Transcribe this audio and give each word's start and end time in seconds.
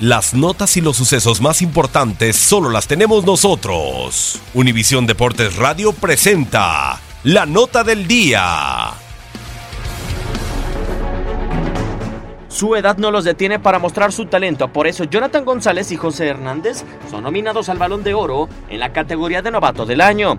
Las 0.00 0.32
notas 0.32 0.76
y 0.76 0.80
los 0.80 0.96
sucesos 0.96 1.40
más 1.40 1.60
importantes 1.60 2.36
solo 2.36 2.70
las 2.70 2.86
tenemos 2.86 3.26
nosotros. 3.26 4.40
Univisión 4.54 5.08
Deportes 5.08 5.56
Radio 5.56 5.92
presenta 5.92 7.00
la 7.24 7.46
nota 7.46 7.82
del 7.82 8.06
día. 8.06 8.92
Su 12.46 12.76
edad 12.76 12.96
no 12.96 13.10
los 13.10 13.24
detiene 13.24 13.58
para 13.58 13.80
mostrar 13.80 14.12
su 14.12 14.26
talento, 14.26 14.72
por 14.72 14.86
eso 14.86 15.02
Jonathan 15.02 15.44
González 15.44 15.90
y 15.90 15.96
José 15.96 16.28
Hernández 16.28 16.84
son 17.10 17.24
nominados 17.24 17.68
al 17.68 17.78
Balón 17.78 18.04
de 18.04 18.14
Oro 18.14 18.48
en 18.68 18.78
la 18.78 18.92
categoría 18.92 19.42
de 19.42 19.50
novato 19.50 19.84
del 19.84 20.00
año. 20.00 20.38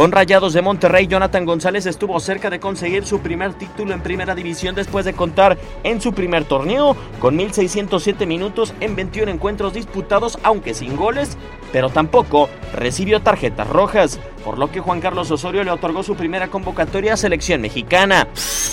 Con 0.00 0.12
Rayados 0.12 0.54
de 0.54 0.62
Monterrey, 0.62 1.06
Jonathan 1.06 1.44
González 1.44 1.84
estuvo 1.84 2.18
cerca 2.20 2.48
de 2.48 2.58
conseguir 2.58 3.04
su 3.04 3.20
primer 3.20 3.52
título 3.52 3.92
en 3.92 4.00
Primera 4.00 4.34
División 4.34 4.74
después 4.74 5.04
de 5.04 5.12
contar 5.12 5.58
en 5.84 6.00
su 6.00 6.14
primer 6.14 6.46
torneo 6.46 6.96
con 7.18 7.36
1.607 7.36 8.26
minutos 8.26 8.72
en 8.80 8.96
21 8.96 9.30
encuentros 9.30 9.74
disputados, 9.74 10.38
aunque 10.42 10.72
sin 10.72 10.96
goles, 10.96 11.36
pero 11.72 11.90
tampoco 11.90 12.48
recibió 12.74 13.20
tarjetas 13.20 13.68
rojas, 13.68 14.18
por 14.44 14.58
lo 14.58 14.70
que 14.70 14.80
Juan 14.80 15.00
Carlos 15.00 15.30
Osorio 15.30 15.64
le 15.64 15.70
otorgó 15.70 16.02
su 16.02 16.14
primera 16.14 16.48
convocatoria 16.48 17.14
a 17.14 17.16
selección 17.16 17.60
mexicana. 17.60 18.28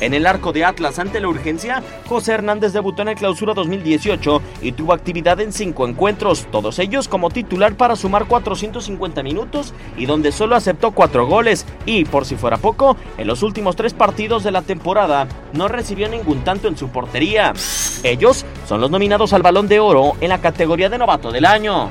En 0.00 0.14
el 0.14 0.26
arco 0.26 0.52
de 0.52 0.64
Atlas 0.64 0.98
ante 0.98 1.20
la 1.20 1.28
urgencia, 1.28 1.82
José 2.06 2.32
Hernández 2.32 2.72
debutó 2.72 3.02
en 3.02 3.08
el 3.08 3.16
clausura 3.16 3.54
2018 3.54 4.40
y 4.62 4.72
tuvo 4.72 4.92
actividad 4.92 5.40
en 5.40 5.52
cinco 5.52 5.88
encuentros, 5.88 6.46
todos 6.52 6.78
ellos 6.78 7.08
como 7.08 7.30
titular 7.30 7.74
para 7.74 7.96
sumar 7.96 8.26
450 8.26 9.22
minutos 9.22 9.74
y 9.96 10.06
donde 10.06 10.30
solo 10.30 10.54
aceptó 10.54 10.92
cuatro 10.92 11.26
goles 11.26 11.66
y, 11.84 12.04
por 12.04 12.24
si 12.24 12.36
fuera 12.36 12.58
poco, 12.58 12.96
en 13.16 13.26
los 13.26 13.42
últimos 13.42 13.74
tres 13.74 13.92
partidos 13.92 14.44
de 14.44 14.52
la 14.52 14.62
temporada 14.62 15.26
no 15.52 15.66
recibió 15.66 16.08
ningún 16.08 16.44
tanto 16.44 16.68
en 16.68 16.76
su 16.76 16.88
portería. 16.88 17.52
Ellos 18.04 18.44
son 18.66 18.80
los 18.80 18.90
nominados 18.90 19.32
al 19.32 19.42
Balón 19.42 19.66
de 19.66 19.80
Oro 19.80 20.12
en 20.20 20.28
la 20.28 20.40
categoría 20.40 20.88
de 20.88 20.98
novato 20.98 21.32
del 21.32 21.44
año. 21.44 21.90